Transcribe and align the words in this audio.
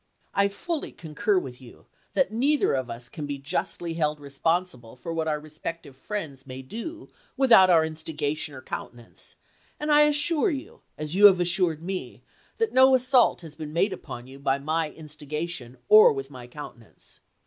I 0.33 0.47
fully 0.47 0.91
concur 0.91 1.37
with 1.37 1.61
you 1.61 1.85
that 2.15 2.33
neither 2.33 2.73
of 2.73 2.89
us 2.89 3.07
can 3.07 3.27
be 3.27 3.37
justly 3.37 3.93
held 3.93 4.19
responsible 4.19 4.95
for 4.95 5.13
what 5.13 5.27
our 5.27 5.39
respective 5.39 5.95
friends 5.95 6.47
may 6.47 6.63
do 6.63 7.09
wdthout 7.37 7.69
our 7.69 7.85
instigation 7.85 8.55
or 8.55 8.63
countenance; 8.63 9.35
and 9.79 9.91
I 9.91 10.05
assure 10.07 10.49
you, 10.49 10.81
as 10.97 11.13
you 11.13 11.27
have 11.27 11.39
assured 11.39 11.83
me, 11.83 12.23
that 12.57 12.73
no 12.73 12.95
assault 12.95 13.41
has 13.41 13.53
been 13.53 13.73
made 13.73 13.93
upon 13.93 14.25
you 14.25 14.39
by 14.39 14.57
my 14.57 14.89
instiga 14.89 15.47
tion 15.47 15.77
or 15.87 16.11
with 16.13 16.31
my 16.31 16.47
countenance. 16.47 17.19